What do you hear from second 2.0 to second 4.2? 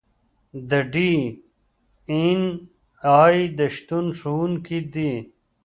این اې د شتون